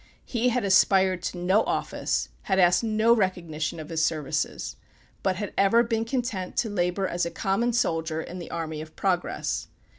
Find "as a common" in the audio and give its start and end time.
7.07-7.71